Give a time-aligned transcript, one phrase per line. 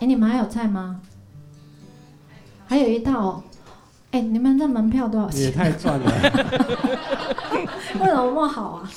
[0.00, 1.00] 哎，你们还有菜吗？
[2.66, 3.42] 还有一道。
[4.10, 5.42] 哎，你们这门票多少钱？
[5.42, 6.06] 也太赚了。
[8.00, 8.90] 为什么那么好啊？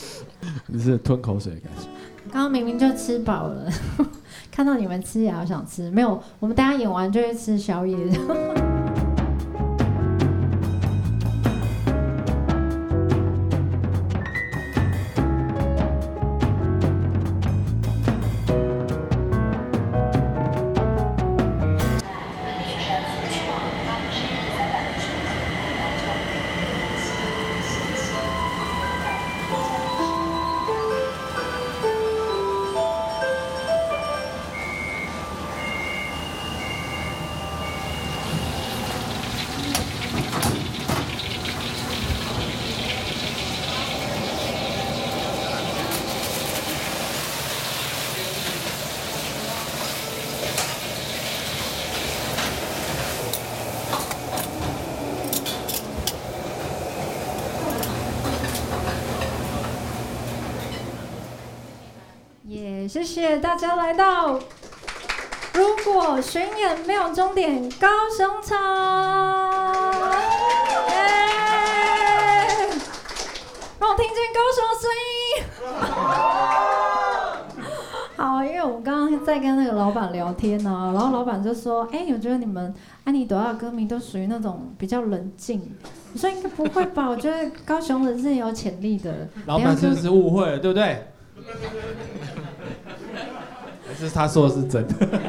[0.67, 1.87] 你是吞口水感觉。
[2.31, 3.69] 刚刚明明就吃饱了，
[4.51, 5.89] 看到你们吃也好想吃。
[5.91, 7.97] 没有，我们大家演完就去吃宵夜。
[62.91, 64.37] 谢谢大家来到。
[65.53, 68.57] 如果巡演没有终点，高雄场，
[70.89, 70.97] 耶！
[73.79, 75.15] 让我听见高雄的声音。
[78.17, 82.75] 好，因为我们刚刚在跟那个老板聊天呢，然后老板就说：“哎，我觉得你们
[83.05, 85.77] 安妮朵拉歌迷都属于那种比较冷静。”
[86.11, 87.07] 我说：“应该不会吧？
[87.07, 91.07] 我觉得高雄人是有潜力的。”老板是不是误会了，对不对？
[94.07, 94.93] 是他说的是真的。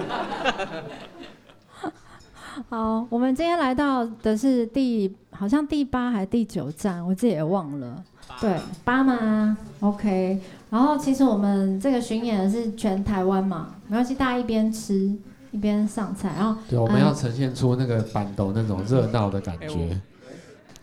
[2.69, 8.03] 好，我们今天来到的是第好像第八还是第九站，我自己也忘了。
[8.41, 10.41] 对，八吗？OK。
[10.71, 15.15] 然后其实我们这个巡演是全台湾嘛，没关系，大家一边吃
[15.51, 16.33] 一边上菜。
[16.37, 20.01] 然后对，我们要呈现出那个板斗那种热闹的感觉。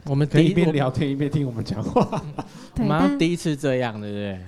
[0.05, 2.21] 我们可以一边聊天一边听我们讲话。
[2.79, 4.39] 我们第一次这样，对不对？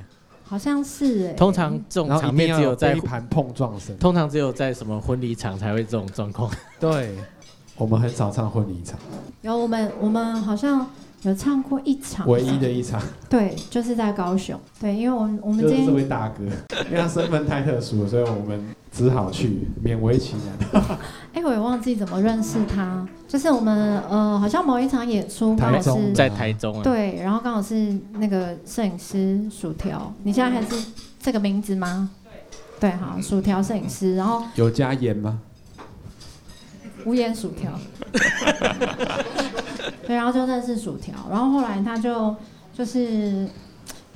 [0.51, 6.51] 好像是哎，通常这种场面只有在一盘碰撞声，通常只有在什么婚礼场才会这种状况。
[6.77, 7.15] 对，
[7.77, 8.99] 我们很少唱婚礼场。
[9.43, 10.85] 有我们，我们好像
[11.21, 13.01] 有唱过一场，唯一的一场。
[13.29, 14.59] 对，就是在高雄。
[14.81, 16.43] 对，因为我们我们今天这位大哥，
[16.89, 18.75] 因为他身份太特殊，所以我们。
[18.91, 20.97] 只好去，勉为其难。
[21.33, 23.07] 哎，我也忘记怎么认识他。
[23.25, 26.83] 就是我们呃，好像某一场演出，刚好是在台中。
[26.83, 30.13] 对，然后刚好是那个摄影师薯条。
[30.23, 30.75] 你现在还是
[31.21, 32.09] 这个名字吗？
[32.81, 34.17] 对，对，好，薯条摄影师。
[34.17, 35.39] 然后有加盐吗？
[37.05, 37.71] 无盐薯条。
[40.05, 41.15] 对，然后就认识薯条。
[41.29, 42.35] 然后后来他就
[42.77, 43.47] 就是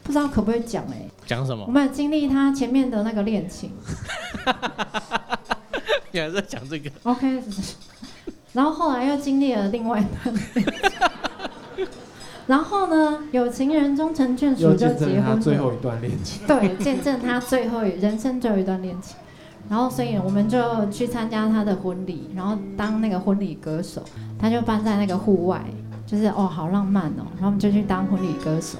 [0.03, 1.09] 不知道可不可以讲哎。
[1.25, 1.66] 讲什么？
[1.66, 3.72] 我们经历他前面的那个恋情。
[6.12, 7.44] 你还在讲这个？OK。
[8.53, 10.34] 然后后来又经历了另外一段。
[12.47, 15.41] 然后呢，有情人终成眷属就结婚。
[15.41, 16.46] 最后一段恋情。
[16.47, 19.18] 对，见证他最后人生最后一段恋情。
[19.68, 24.03] 然后，所以我们就去参加他的婚礼，然后当那个婚礼歌手。
[24.40, 25.66] 他就搬在那个户外，
[26.06, 27.25] 就是哦，好浪漫哦。
[27.34, 28.78] 然后我们就去当婚礼歌手。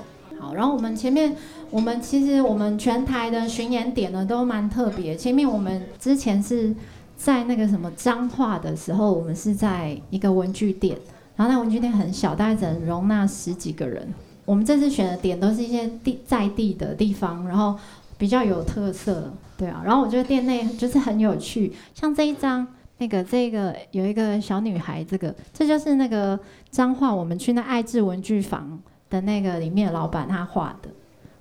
[0.56, 1.36] 然后我们前面。
[1.72, 5.14] 我们其实我们全台的巡演点呢都蛮特别。
[5.14, 6.74] 前面我们之前是
[7.18, 10.96] 在那个什么彰化的时候，我们是在一个文具店，
[11.36, 14.08] 然后那文具店很小，大概只能容纳十几个人。
[14.46, 17.78] 我们这次选的点都是一些地在地的地方，然后
[18.18, 19.82] 比较有特色，对啊。
[19.84, 22.66] 然后我觉得店内就是很有趣，像这一张
[23.00, 26.40] 那个这个有一个小女孩，这个这就是那个
[26.70, 28.80] 彰化我们去那爱智文具房
[29.16, 30.90] 的那个里面老板他画的。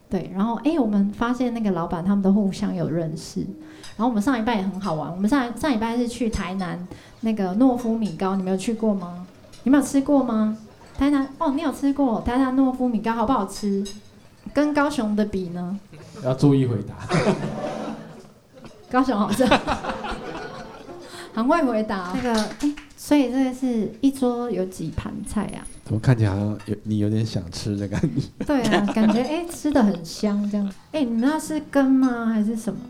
[0.09, 3.41] 对，然后哎，我们发现那个老板他们都互相有认识，
[3.97, 5.11] 然后我们上一拜也很好玩。
[5.11, 6.87] 我们上上一拜是去台南
[7.23, 9.27] 那个诺夫米糕，你没有去过吗？
[9.65, 10.57] 你没有吃过吗？
[10.97, 13.85] 台南哦，你有吃过台南诺夫米糕好不好吃？
[14.53, 15.81] 跟高雄的比呢？
[16.23, 16.95] 要注意回答。
[18.89, 19.45] 高雄好吃，
[21.35, 22.13] 很会回答。
[22.15, 22.73] 那个哎，
[23.07, 25.61] 所以这个是一桌有几盘菜啊？
[25.85, 28.47] 怎么看起来好像有你有点想吃的感觉？
[28.47, 30.73] 对啊，感觉哎吃的很香这样。
[30.91, 32.25] 哎，你那是羹吗？
[32.25, 32.81] 还是什么？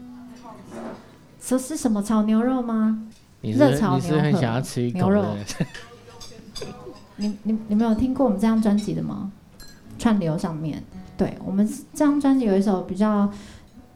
[1.44, 3.08] 这是什么炒牛肉吗？
[3.40, 4.30] 热炒牛肉。
[4.40, 5.36] 想要吃牛肉。
[7.16, 9.32] 你你你没有听过我们这张专辑的吗？
[9.98, 10.80] 串流上面，
[11.16, 13.28] 对我们这张专辑有一首比较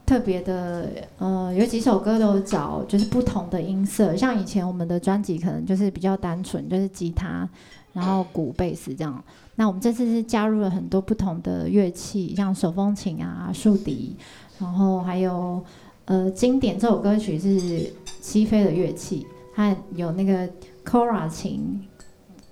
[0.08, 0.88] 特别的，
[1.19, 7.46] 呃，有几首歌都找就是不同的音色，像以前我们的专辑可能就是比较单纯，就是吉他。
[7.93, 9.22] 然后鼓、贝斯这样，
[9.56, 14.14] 那我们这次是加入了很多不同的乐器，像手风琴啊、竖笛，
[14.58, 15.60] 然后还有
[16.05, 20.49] 呃，经典这首歌曲是西非的乐器，它有那个
[20.84, 21.82] kora 琴、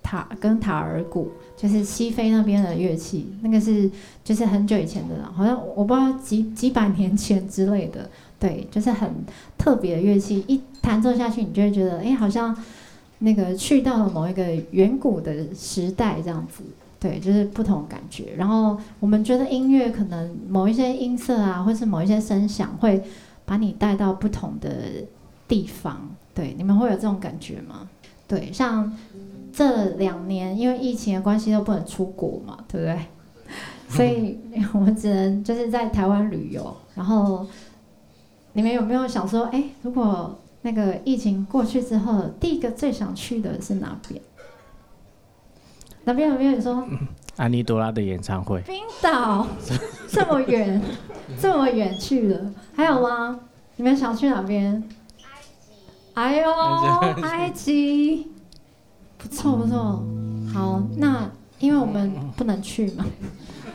[0.02, 3.90] 塔跟塔尔鼓，就是西非那边的乐器，那个是
[4.22, 9.10] 就是很久以前的了，好像我不知道几几百年前之类的，对，就是很
[9.56, 12.56] 特别的乐器，一弹奏下去，你就会觉得，哎，好像
[13.20, 16.62] 那个去到了某一个远古的时代这样子。
[16.98, 18.34] 对，就是不同感觉。
[18.36, 23.02] 然后我们觉得音乐可能某一些音色啊，或是某一些声响，会
[23.44, 24.70] 把你带到不同的
[25.46, 26.08] 地方。
[26.34, 27.88] 对，你们会有这种感觉吗？
[28.26, 28.90] 对，像
[29.56, 33.06] 这两年因为疫情的关系都不能出国嘛，对不对？
[33.88, 34.38] 所以
[34.74, 36.76] 我们只能就是在台湾旅游。
[36.94, 37.46] 然后
[38.52, 44.20] 你们有没有想说，哎，如果那个疫情过去之后，第一个最想去的是哪边？
[46.04, 46.52] 哪边有没有？
[46.52, 46.86] 你说
[47.36, 48.60] 安妮朵拉的演唱会。
[48.60, 49.46] 冰岛
[50.10, 50.82] 这么远，
[51.40, 53.40] 这么远去了，还有吗？
[53.76, 54.82] 你们想去哪边？
[55.22, 55.72] 埃及。
[56.14, 56.52] 哎呦，
[57.22, 58.32] 埃及，
[59.26, 60.04] 不错不错。
[60.52, 63.04] 好，那因为我们不能去嘛，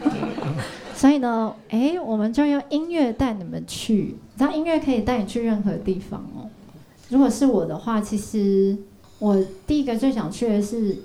[0.95, 4.15] 所以呢，哎，我们就用音乐带你们去。
[4.38, 6.50] 知道音乐可以带你去任何地方哦。
[7.09, 8.77] 如果是我的话，其实
[9.19, 9.38] 我
[9.68, 10.98] 第一个最想去的是。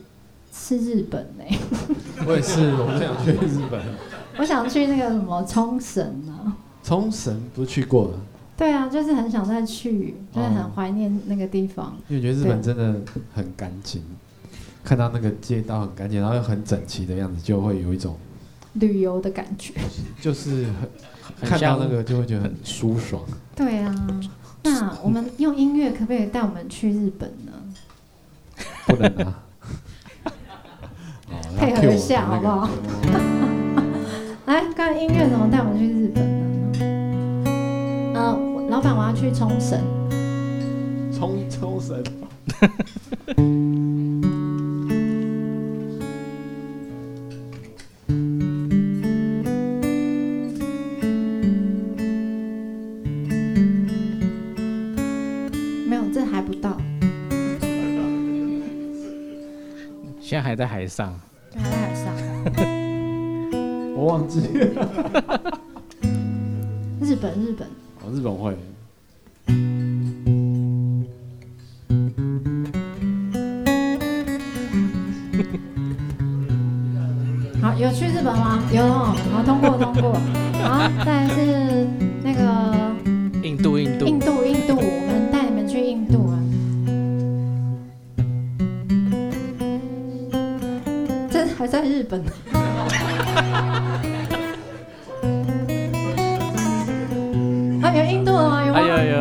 [0.58, 1.44] 是日本呢，
[2.26, 3.78] 我也是，我想去日本。
[4.40, 6.54] 我想去那个什么冲绳呢？
[6.82, 8.18] 冲绳不是去过了？
[8.56, 11.94] 对啊，就是很想再去，就是很怀念那个地方。
[12.08, 12.98] 因为觉得日本真的
[13.34, 14.02] 很干净，
[14.86, 18.16] 看到那个街道很干净，然后又很整齐的样子，就会有一种
[18.74, 19.74] 旅游的感觉。
[20.20, 20.66] 就是
[21.40, 23.20] 很看到那个就会觉得很舒爽。
[23.56, 23.92] 对啊，
[24.62, 27.52] 那我们用音乐可不可以带我们去日本呢？
[28.86, 29.42] 不能啊。
[31.58, 32.70] 配合一下好不好？
[34.46, 36.24] 来，刚音乐怎么带我们去日本
[38.14, 38.14] 呢？
[38.14, 38.38] 呃，
[38.70, 39.80] 老板，我要去冲绳。
[41.12, 42.04] 冲冲绳。
[60.56, 61.12] 还在海上。
[61.54, 62.14] 还在海上，
[63.94, 64.40] 我忘记。
[66.98, 67.68] 日本，日本。
[68.02, 68.56] 哦，日本会。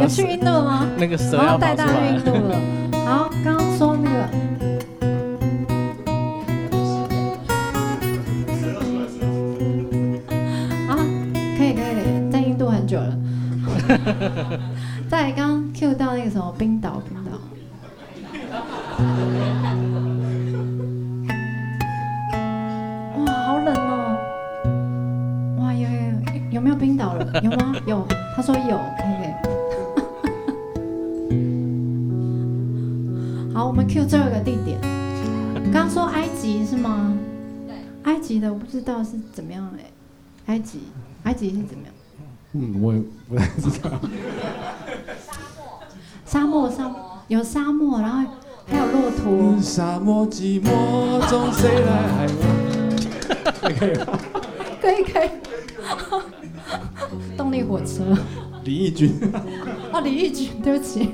[0.06, 0.08] 吗？
[0.08, 0.88] 有去印度了吗？
[0.98, 2.56] 那个蛇要带大家去印度了。
[3.06, 4.18] 好，刚刚说那个。
[10.88, 10.96] 啊，
[11.58, 11.84] 可以可以，
[12.32, 13.18] 在印度很久了。
[46.26, 46.96] 沙漠，沙漠，
[47.28, 48.30] 有沙漠，然后
[48.68, 49.58] 还有骆驼。
[49.62, 52.40] 沙漠寂寞中谁来爱我？
[53.78, 54.20] 可以吗？
[54.82, 55.30] 可以，可以。
[57.38, 58.04] 动力火车，
[58.64, 59.20] 李翊君，
[59.94, 61.14] 哦，李翊君，对不起。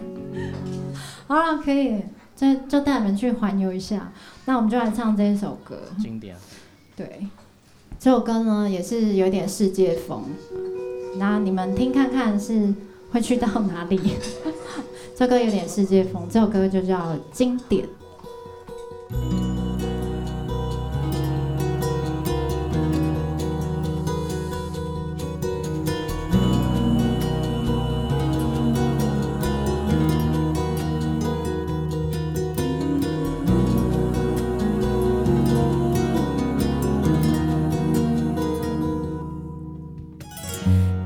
[1.27, 2.01] 好了，可以，
[2.35, 4.11] 就就带你们去环游一下。
[4.45, 6.35] 那我们就来唱这一首歌，经典。
[6.95, 7.27] 对，
[7.99, 10.23] 这首歌呢也是有点世界风。
[11.17, 12.73] 那你们听看看是
[13.11, 13.99] 会去到哪里？
[15.15, 17.87] 这歌有点世界风，这首歌就叫经典。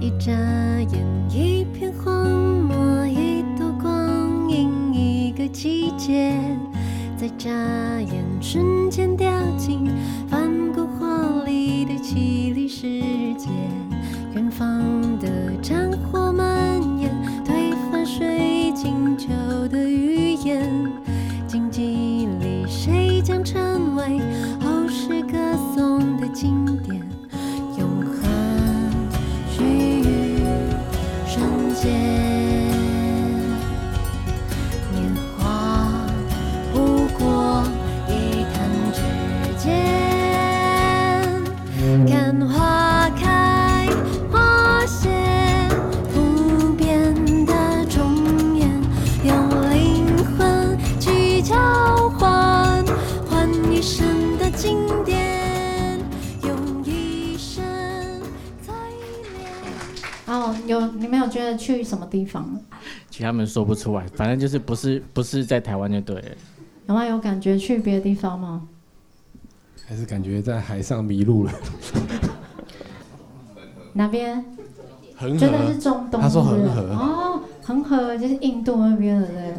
[0.05, 2.13] 一眨眼一片荒
[2.61, 6.31] 漠一朵光影一个季节
[7.17, 9.89] 再眨眼瞬间掉进
[60.67, 62.59] 有你没有觉得去什么地方？
[63.09, 66.23] 其实他们说不出来，反正就是不是不是在台湾就对了。
[66.87, 68.67] 有没有有感觉去别的地方吗？
[69.87, 71.51] 还是感觉在海上迷路了。
[73.93, 74.43] 哪边？
[75.15, 75.37] 恒河。
[75.37, 76.19] 真的是，中东。
[76.19, 79.53] 他说恒河哦，恒河就是印度那边的对。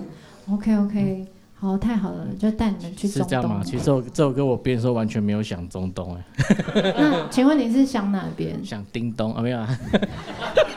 [0.53, 3.63] OK OK，好，太好了，就带你们去中东是这样吗？。
[3.65, 6.25] 其实这首这首歌我编的时候完全没有想中东哎，
[6.99, 8.59] 那请问你是想哪边？
[8.65, 9.79] 想叮咚啊没有啊。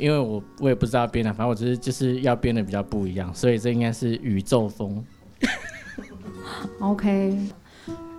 [0.00, 5.04] 因为我我也不知道编的，反正我只是就是要编的比较不一样，所以这应该是宇宙风。
[6.80, 7.36] OK，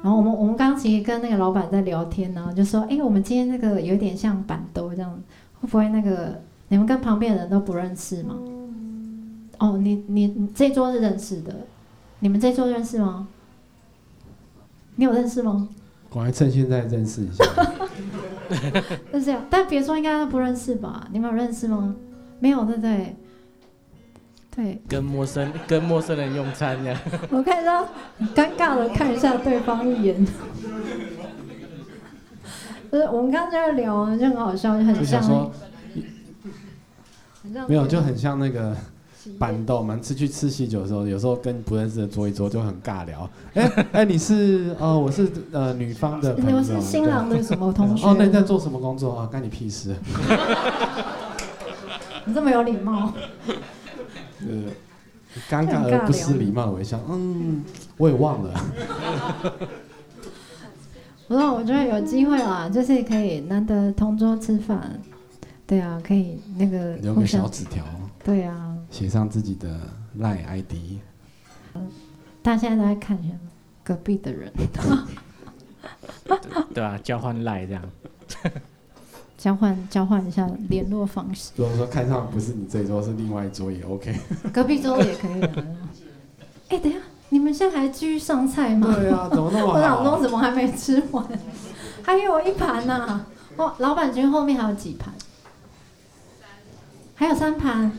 [0.04, 5.12] 然后我们我们刚其实跟那个老板在聊天呢，就说，哎、我们今天那个有点像板豆这样，
[5.60, 8.36] 会不会那个你们跟旁边的人都不认识吗？
[9.58, 11.56] 哦，你你你这桌是认识的，
[12.20, 13.28] 你们这桌认识吗？
[14.96, 15.70] 你有认识吗？
[16.12, 17.44] 我还趁现在认识一下。
[19.14, 21.08] 是这样，但别说应该都不认识吧？
[21.12, 21.96] 你们有认识吗？
[22.40, 23.16] 没有，对不对？
[24.54, 27.00] 对，跟陌生跟陌生人用餐这样，
[27.32, 27.88] 我看到
[28.18, 30.26] 很尴尬的看一下对方一眼。
[32.92, 35.50] 就是我们刚刚在聊啊，就很好笑，就很像
[37.66, 38.76] 没有，就很像那个
[39.38, 40.00] 板豆嘛。
[40.02, 43.30] 吃去吃喜酒的时候，有时候跟不认识的坐一桌就很尬聊。
[43.54, 46.50] 哎 哎，你是呃，我是呃女方的朋友。
[46.50, 48.08] 你们是新郎的什么同学？
[48.08, 49.30] 哦，那你在做什么工作啊？
[49.32, 49.96] 干你屁事！
[52.26, 53.12] 你这么有礼貌，
[53.48, 54.48] 呃，
[55.50, 57.00] 尴尬而不失礼貌的微笑。
[57.10, 57.64] 嗯，
[57.98, 58.54] 我也忘了。
[61.28, 65.00] 不过我觉得有机会啦，就是可以难得同桌吃饭，
[65.66, 67.84] 对啊，可以那个留个小纸条，
[68.24, 69.80] 对啊，写上自己的
[70.18, 71.00] 赖 ID。
[72.44, 73.40] 大家现在都在看什么？
[73.84, 74.52] 隔壁的人
[76.74, 77.84] 对啊、交换赖这样。
[79.38, 84.16] 交换交换一下联络方式，如果说看上不是你这一桌，是另外一桌也 OK。
[84.54, 85.66] 隔壁桌也可以的。
[86.70, 88.94] 哎、等一下，你们现在还继续上菜吗？
[88.94, 90.22] 对啊， 怎么那么我老公？
[90.22, 91.26] 怎么还没吃完？
[92.04, 95.12] 还有一盘呢、哦，老板君后面还有几盘？
[97.16, 97.92] 还有三盘。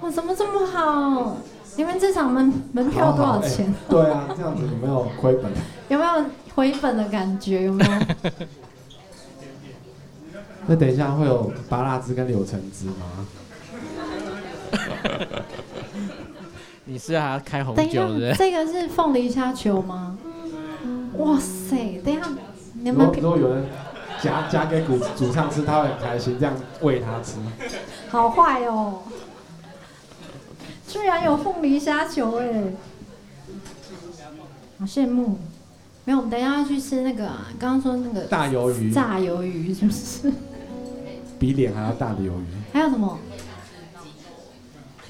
[0.00, 1.36] 哇，怎么这么好？
[1.76, 3.72] 你们这场门门票多少钱？
[3.88, 5.50] 对啊，这样子有没有亏本？
[5.88, 6.24] 有没有
[6.54, 7.62] 回本的感觉？
[7.64, 7.90] 有没有？
[10.66, 13.26] 那等一下会有拔辣汁跟柳橙汁吗？
[16.84, 18.34] 你是还要开红等一下酒的，？
[18.34, 20.16] 这个是凤梨虾球吗？
[21.18, 22.00] 哇塞！
[22.04, 22.26] 等一下，
[22.74, 23.64] 你如果们平如果有人
[24.20, 27.36] 夹夹给主主唱吃，他会很开心，这样喂他吃。
[28.08, 29.02] 好坏哦，
[30.96, 32.72] 居然有凤梨虾球哎，
[34.78, 35.38] 好羡慕。
[36.04, 40.32] 没有，我们等一下要去吃那个啊，刚刚说那个大鱿鱼炸鱿鱼是不是？
[41.38, 43.18] 比脸还要大的鱿鱼，还有什么？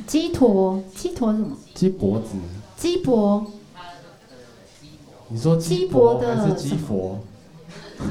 [0.07, 1.57] 鸡坨，鸡坨什么？
[1.75, 2.35] 鸡脖子。
[2.77, 3.47] 鸡脖，
[5.29, 7.21] 你说鸡脖脖的还是鸡佛？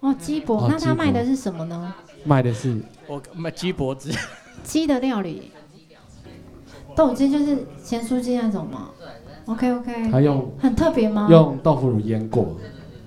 [0.00, 1.94] 哦，鸡脖，哦鸡脖那他卖的是什么呢？
[2.24, 4.10] 卖的是我卖鸡脖子，
[4.62, 5.50] 鸡的料理，
[6.94, 8.90] 豆鸡就是咸酥鸡那种吗
[9.46, 11.28] ？OK OK 它用很特别吗？
[11.30, 12.56] 用豆腐乳腌过，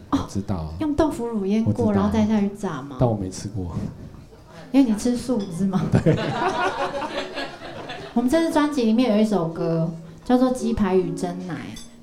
[0.09, 2.97] 哦知道，用豆腐乳腌过，然后再下去炸吗？
[2.99, 3.75] 但我没吃过。
[4.71, 5.81] 因为你吃素是吗？
[5.91, 6.15] 对。
[8.13, 9.89] 我们这次专辑里面有一首歌
[10.23, 11.55] 叫做《鸡排与真奶》，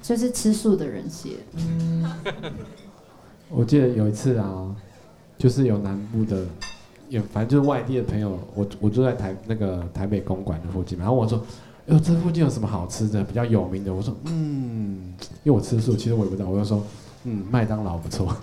[0.07, 2.05] 就是吃素的人写嗯。
[3.51, 4.75] 我记得有一次啊，
[5.37, 6.47] 就是有南部的，
[7.13, 11.39] 有反正就是外地的朋友，我我住在台那个台北公馆的附近嘛，然后我说，
[11.87, 13.93] 哎呦这附近有什么好吃的比较有名的？
[13.93, 16.83] 我说，嗯，因为我吃素，其实我也不知道，我就说，
[17.25, 18.35] 嗯，麦当劳不错。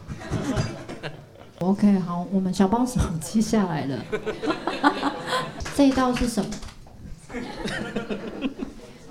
[1.61, 3.97] OK，好，我们小帮手记下来了。
[5.75, 6.51] 这一道是什么？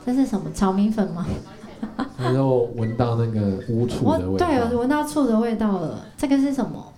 [0.06, 0.52] 这是什么？
[0.54, 1.26] 炒米粉吗？
[2.16, 6.06] 然后闻到那个污醋的味道，对，我闻到醋的味道了。
[6.16, 6.92] 这个是什么？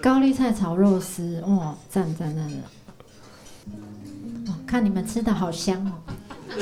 [0.00, 2.56] 高丽菜炒肉丝，哇，赞赞赞的！
[4.48, 5.92] 哇，看你们吃的好香哦。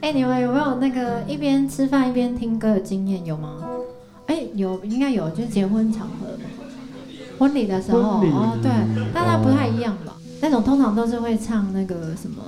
[0.00, 3.24] 哎、你们有没有那个一边吃饭一边听歌的经验？
[3.24, 3.68] 有吗？
[4.26, 6.38] 哎、有，应该有，就是结婚场合，
[7.38, 8.70] 婚礼的时候，哦，对，
[9.12, 10.14] 但它不太一样吧？
[10.40, 12.42] 那种通常都是会唱那个什么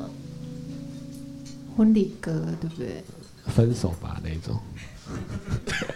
[1.77, 3.03] 婚礼歌，对不对？
[3.47, 4.57] 分手吧那种。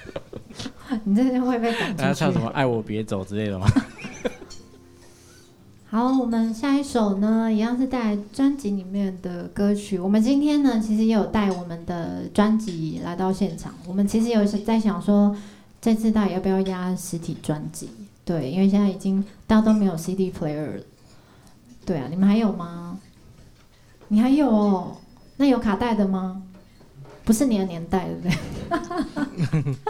[1.04, 2.40] 你这会被赶出去大家唱什。
[2.40, 3.66] 么“爱我别走”之类的吗？
[5.90, 9.99] 好，我们下一首呢，一样是带来专辑里面的歌曲。
[9.99, 13.75] 我们今天呢，其实也有带我们的专辑来到现场。
[13.88, 15.37] 我们其实有在想说，
[15.80, 17.90] 这次到底要不要压实体专辑？
[18.25, 20.82] 对，因为现在已经大家都没有 CD player 了。
[21.85, 22.97] 对啊，你们还有吗？
[24.09, 24.97] 你还有哦？
[25.38, 26.40] 那有卡带的吗？
[27.25, 28.23] 不是你的年代，对不
[29.62, 29.75] 对？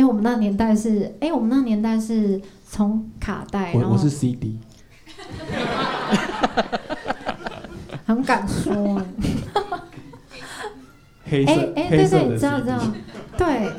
[0.00, 4.58] 因为我们那年代是，哎，我们那年代是从卡带，然后我我是 CD，
[8.06, 8.98] 很敢说，
[11.28, 12.80] 黑色哎哎，对对，你知道知道，
[13.36, 13.70] 对，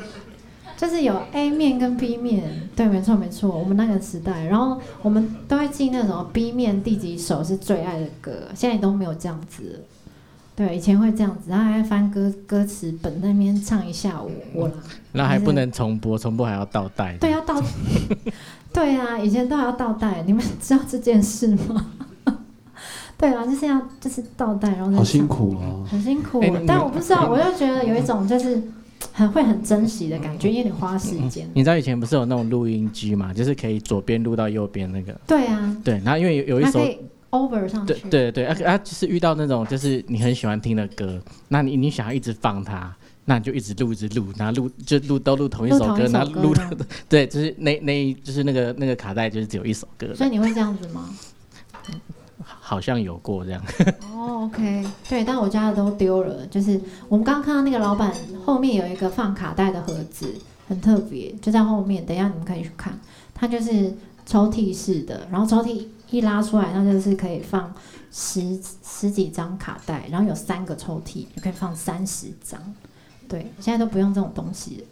[0.76, 9.80] 就是有 A 面跟 B 面，对，没错没错，我们那个时代，然后我们都会记那种 B 面第几首是最爱的歌，现在都没有这样子了。
[10.54, 14.74] 对，以前会这样子，然后还翻歌歌词本那边唱一下午，我啦，
[15.12, 17.16] 然后还不能重播，重播还要倒带。
[17.18, 17.60] 对，要倒，
[18.72, 21.90] 对啊，以前都还要倒带，你们知道这件事吗？
[23.16, 25.86] 对啊，就是要就是倒带，然后再好辛苦哦。
[25.88, 28.60] 很辛苦哎，但我不知道，我就觉得有一种就是
[29.12, 31.48] 很会很珍惜的感觉，因为你花时间。
[31.54, 35.18] 你知道以前不是有那种录音机嘛，就是可以左边录到右边那个。
[35.26, 36.84] 对啊，对，然后因为有有一首
[37.32, 38.08] over 上对去。
[38.08, 46.62] 对对，啊啊，就是遇到那种就是你很喜欢听的歌，那你你想要一直放它，那你就一直录一直录，然后录就录都录同一首歌，然后录到
[47.08, 51.08] 对，就是那那就是那个那个卡带就是只有一首歌，所以你会这样子吗？
[52.44, 53.62] 好像有过这样。
[54.02, 56.44] 哦，OK，对，但我家的都丢了。
[56.46, 58.12] 就是我们刚刚看到那个老板
[58.44, 60.34] 后面有一个放卡带的盒子，
[60.68, 62.04] 很特别，就在后面。
[62.04, 62.98] 等一下你们可以去看，
[63.32, 63.94] 它就是
[64.26, 67.74] 抽屉式的，然后抽屉一拉出来，它就是可以放
[68.12, 72.60] 十十几张卡带，然后有三个抽屉，就可以放三十张。
[73.28, 74.86] 对，现在都不用这种东西，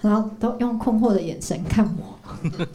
[0.00, 2.18] 然后都用困惑的眼神看我。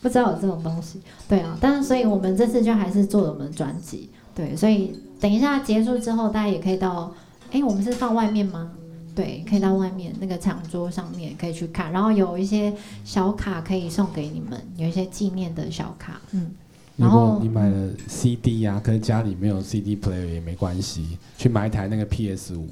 [0.00, 7.10] 不知道有这种东西，对啊，但是所以我们这次就还是做了我们的专辑，对，所以等一下结束之后，大家也可以到，
[7.50, 8.70] 哎，我们是放外面吗？
[9.14, 12.70] 对，可以到外面那个长桌上面可以去看，然后有一些
[13.02, 16.50] 小卡可以送给你们，有一些纪念的小卡，嗯，
[16.96, 22.68] 如果你买了 CD 呀、可是家里没有 CD player 也没关系，去买一台那个 PS 五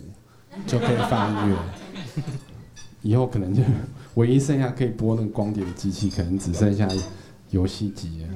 [0.66, 1.56] 就可以放音乐。
[3.02, 3.60] 以后可能就
[4.14, 6.88] 唯一剩下可以播那个光碟的机器，可能只剩下
[7.50, 8.28] 游戏机了。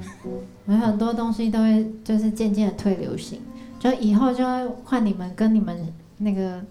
[0.67, 3.39] 有很多东西都会就是渐渐的退流行，
[3.79, 6.61] 就以后就会换你们跟你们那个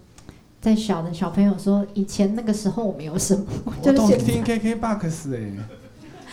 [0.61, 5.53] 在小的小朋友说，以前那个时候我们有什么，我 就是现都听 KKBOX 哎、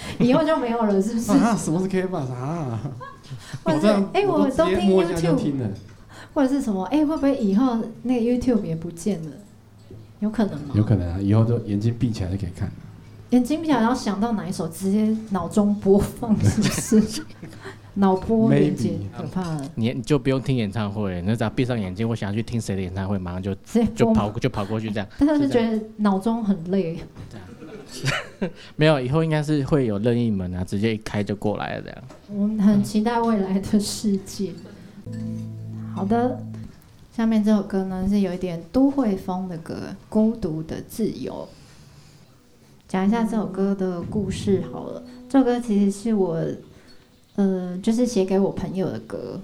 [0.19, 1.31] 以后就没有了，是不是？
[1.31, 2.79] 啊，什么是 KKBOX 啊？
[3.63, 5.69] 或者是哎，我我都听 YouTube。
[6.33, 6.83] 或者是什么？
[6.85, 9.31] 哎，会不会以后那个 YouTube 也不见了？
[10.19, 10.73] 有可能吗？
[10.75, 12.73] 有可能啊，以后就眼睛闭起来就可以看了。
[13.29, 17.23] 眼睛闭起来，然后想到哪一首，直接脑中播放，是不是？
[17.95, 23.87] 脑波连接可怕了，你你就不用听演唱会，你只要闭上眼睛，我想要去听谁的演唱会，马上就直接。
[23.95, 25.07] 就跑就跑过去这样。
[25.19, 26.97] 但是就觉得脑中很累，
[28.75, 32.03] 没有，以后应该是会有任意门啊，直接一开就过来了这样。
[32.29, 34.51] 我们很期待未来的世界。
[35.95, 36.39] 好的，
[37.15, 39.75] 下面这首歌呢是有一点都会风的歌，
[40.09, 41.47] 《孤独的自由》。
[42.87, 45.03] 讲一下这首歌的故事好了。
[45.29, 46.45] 这首歌其实是我，
[47.35, 49.39] 呃，就是写给我朋友的歌，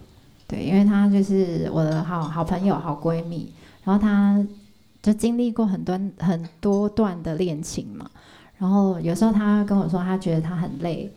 [0.47, 3.51] 对，因为她就是我的好好朋友、好闺蜜，
[3.83, 4.45] 然后她
[5.01, 8.09] 就经历过很多很多段的恋情嘛，
[8.59, 11.11] 然后有时候他跟我说，他觉得他很累，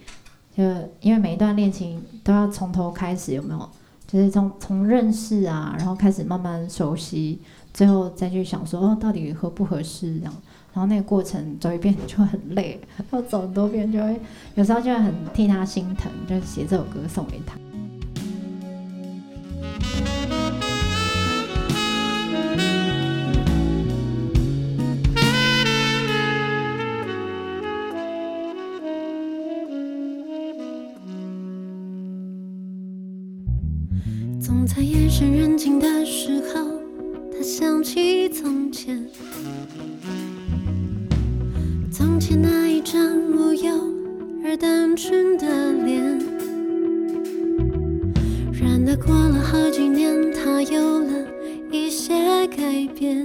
[0.56, 0.62] 就
[1.00, 3.68] 因为每一段恋情都要从头开始，有没有？
[4.06, 7.40] 就是从从认识啊，然后开始慢慢熟悉，
[7.74, 10.32] 最后再去想说，哦，到底合不合适这样。
[10.74, 14.20] 然后那个过程走一遍就很累，要走很多遍就会，
[14.54, 17.56] 有时候就会很替他心疼，就写这首歌送给他。
[45.38, 46.18] 的脸。
[48.52, 51.26] 然而过了好几年，他有了
[51.70, 52.14] 一些
[52.48, 53.24] 改变，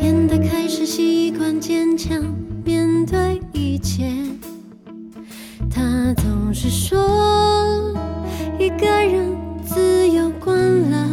[0.00, 2.22] 变得开始习惯坚强
[2.64, 4.10] 面对一切。
[5.70, 6.98] 他总是说
[8.58, 10.56] 一个人自由惯
[10.90, 11.08] 了，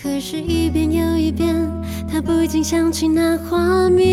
[0.00, 1.54] 可是，一遍又一遍，
[2.10, 4.07] 他不禁想起那画面，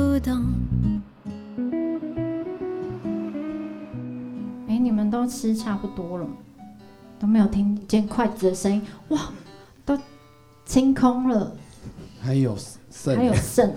[0.00, 0.42] 不懂。
[4.66, 6.26] 哎，你们都吃差不多了，
[7.18, 9.30] 都没有听见筷子的声音，哇，
[9.84, 9.98] 都
[10.64, 11.54] 清空了，
[12.22, 12.56] 还有
[12.90, 13.14] 剩。
[13.14, 13.70] 还有剩。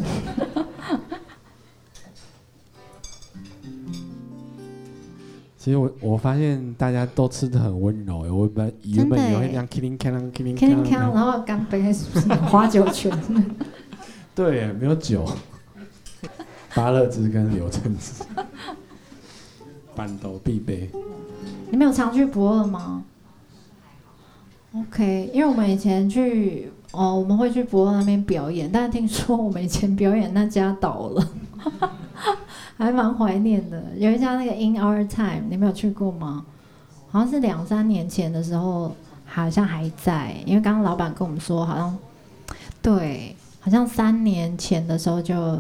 [5.58, 12.28] 其实我我发现大家都吃的很温柔诶，我本来原本以为那样 killing killing killing 看看，然后干杯是不是？
[12.46, 13.12] 花酒泉？
[14.34, 15.26] 对，没有酒，
[16.76, 18.24] 芭乐汁跟柳橙汁，
[19.96, 20.90] 板豆必备。
[21.70, 23.04] 你们有常去博二吗
[24.76, 31.30] ？OK，因为我们以前去哦，我们会去博二那边表演，但是听说我们以前表演那家倒了，
[32.78, 33.84] 还蛮怀念的。
[33.96, 36.46] 有一家那个 In Our Time，你们有去过吗？
[37.10, 41.96] 好像是两三年前的时候，好像还在，因为刚刚老板跟我们说，好像
[42.82, 45.60] 对，好像三年前的时候就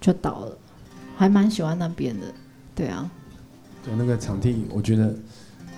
[0.00, 0.56] 就倒了，
[1.16, 2.26] 还蛮喜欢那边的，
[2.74, 3.10] 对啊。
[3.84, 5.14] 对那个场地，我觉得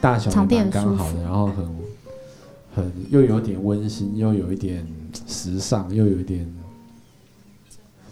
[0.00, 1.76] 大小场地刚好的，然后很
[2.74, 4.86] 很又有点温馨，又有一点
[5.26, 6.52] 时尚，又有一点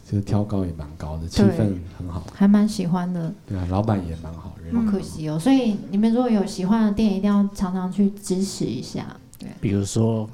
[0.08, 2.24] 就是挑高也蛮高的，气氛很好。
[2.34, 5.38] 还蛮喜欢的，对啊，老板也蛮好，人好好可惜哦。
[5.38, 9.16] 所以你们如果有喜欢的店，一定要常常去支持一下。
[9.38, 10.28] 对比如说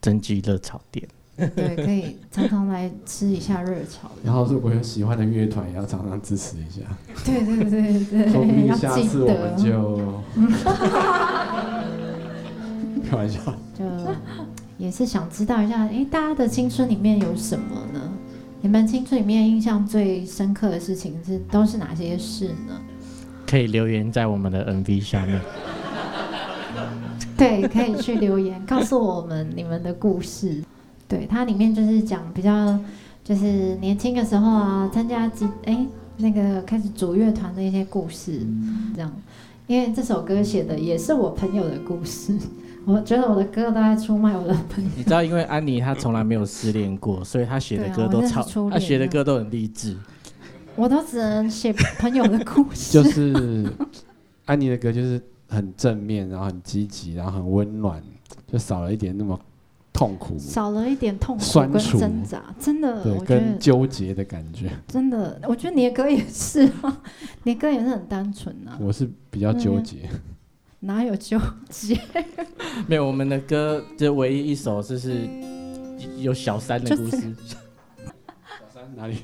[0.00, 1.06] 蒸鸡热炒店，
[1.56, 4.08] 对，可以常常来吃一下热炒。
[4.24, 6.82] 然后如果有喜欢的乐团，也要常常支持一下。
[7.24, 9.62] 对对对对，说不定要记下次我们得。
[9.62, 10.22] 就
[13.10, 13.40] 开玩笑，
[13.76, 13.84] 就
[14.78, 18.00] 也是想知道一下，哎，大家的青春里面有什么呢？
[18.60, 22.80] 你们青春里面印象最深刻的事情是都是哪些事呢？
[23.46, 25.40] 可以留言在我们的 MV 下面。
[27.36, 30.62] 对，可以去留言告诉我们你们的故事。
[31.08, 32.78] 对，它里面就是讲比较，
[33.22, 35.86] 就是年轻的时候啊，参加几哎
[36.16, 38.46] 那个开始组乐团的一些故事，
[38.94, 39.12] 这样。
[39.66, 42.38] 因为这首歌写的也是我朋友的故事，
[42.84, 44.90] 我觉得我的歌都在出卖我的朋友。
[44.94, 49.96] 你知道，因为安妮她从来没有失恋过，所以她写的歌都超她写的歌都很励志。
[50.76, 52.92] 我都只能写朋友的故事。
[53.00, 53.66] 就是
[54.44, 58.02] 安妮的歌就是很正面，然后很积极，然后很温暖，
[58.46, 59.40] 就少了一点那么
[59.94, 64.68] 痛苦，少了一点痛苦跟酸楚挣扎，真的，对，我觉跟得纠结的感觉。
[64.88, 67.02] 真的，我觉得你的歌也是啊，
[67.44, 70.10] 你的歌也是很单纯啊，我是比较纠结，
[70.80, 71.96] 哪有纠结？
[72.88, 75.28] 没有，我们的歌就唯一一首就是
[76.18, 77.56] 有小三的故事，小
[78.74, 78.96] 三？
[78.96, 79.18] 哪里？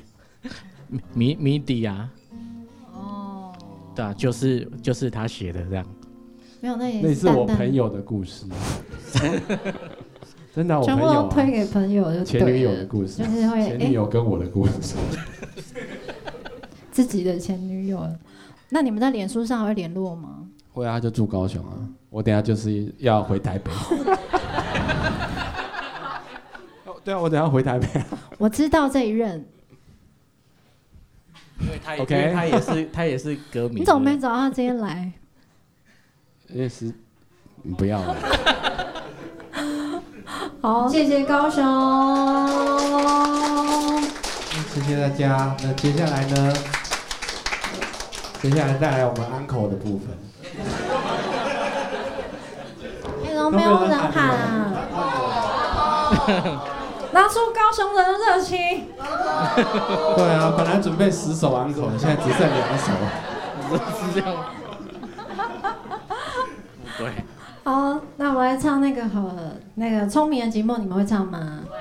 [1.13, 2.09] 谜谜底啊，
[2.93, 3.53] 哦，
[3.93, 5.85] 对啊，就是就是他写的这样。
[6.61, 8.45] 没有，那也那是我朋友的故事，
[10.53, 14.97] 真的啊，我全朋友啊部都推给朋友就前女友的故事就，是会前女哎友跟我的故事。
[16.91, 18.05] 自己的前女友。
[18.69, 20.47] 那你们在脸书上会联络吗？
[20.73, 21.71] 会啊，就住高雄啊，
[22.09, 23.71] 我等下就是要回台北。
[26.85, 28.05] 哦对啊，我等下回台北啊。
[28.37, 29.45] 我知道这一任，
[31.61, 33.79] 因为他 OK 因为他也是他也是歌迷。
[33.79, 35.11] 你怎么没找他今天来？
[36.49, 36.93] 因为是，
[37.63, 38.15] 你不要了。
[40.61, 41.63] 好，谢谢高雄。
[44.71, 45.55] 谢谢大家。
[45.63, 46.53] 那接下来呢？
[48.39, 50.09] 接下来带来我们 uncle 的部分。
[53.51, 54.71] 没有人喊啊？
[57.11, 58.55] 拿出高雄人的热情。
[60.15, 62.91] 对啊，本来准备十首 uncle，现在只剩两首。
[63.99, 64.45] 是这样吗？
[66.99, 67.01] 对，
[67.71, 71.59] 好，那我们来唱那个好了，那个聪明的寂寞，你们会唱吗？
[71.69, 71.77] 会。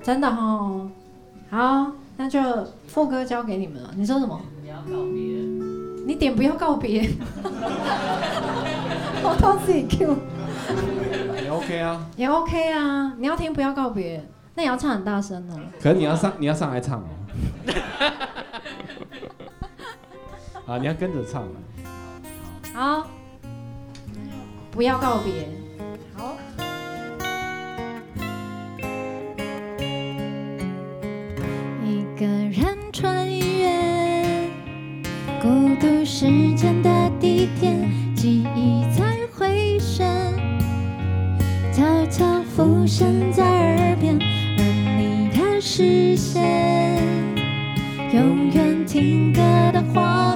[0.00, 0.88] 真的哦。
[1.50, 2.40] 好，那就
[2.86, 3.90] 副歌交给你们了。
[3.96, 4.40] 你说什么？
[4.62, 5.22] 你要告别。
[6.06, 7.10] 你点不要告别。
[9.24, 10.16] 我都自己 Q
[11.42, 13.12] 也 OK 啊，也 OK 啊。
[13.18, 15.58] 你要听不要告别，那也要唱很大声哦。
[15.82, 17.08] 可是你要上，你要上来唱哦。
[20.74, 21.48] 啊，你要跟着唱啊。
[22.72, 23.04] 好，
[24.78, 25.32] 不要告别。
[26.14, 26.36] 好。
[31.84, 34.48] 一个人穿越
[35.42, 40.06] 孤独时间的地点，记忆在回声，
[41.72, 44.62] 悄悄浮现在耳边，而
[44.96, 46.96] 你的视线，
[48.12, 49.40] 永远停格
[49.72, 50.27] 的画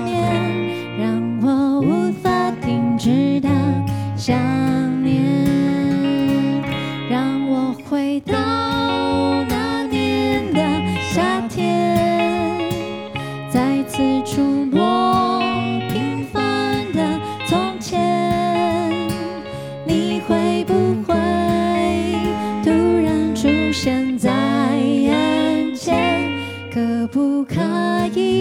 [27.54, 28.31] 可以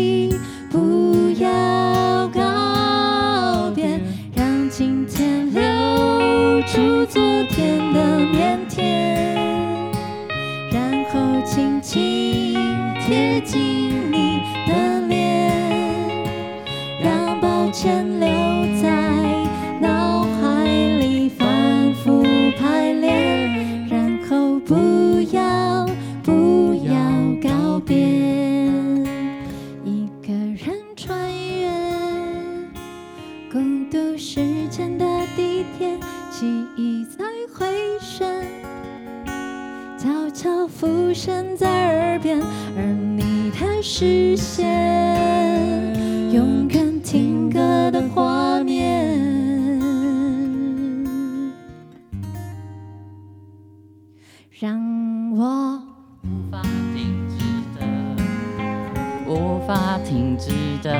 [60.04, 60.92] 停止的，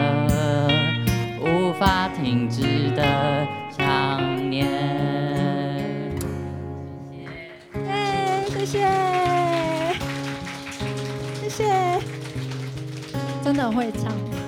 [1.40, 4.68] 无法停止的想念。
[8.48, 8.86] 谢谢，谢谢，
[11.42, 12.00] 谢谢。
[13.44, 14.41] 真的会唱。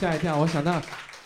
[0.00, 0.38] 吓一跳！
[0.38, 0.80] 我想到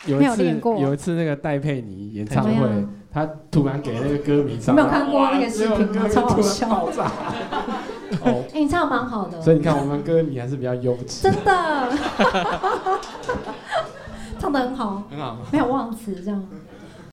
[0.04, 6.88] 有没一次，有有一次那个戴佩妮演唱会怎么样，她突然给那个歌迷唱，没有看过那个视频超好歌迷突然笑。
[8.26, 11.92] 哦，哎、你唱的蛮好的，所以你看，我们歌迷还是比较优质，真的
[14.40, 15.38] 唱的很好，很好。
[15.52, 16.44] 没有忘词这样。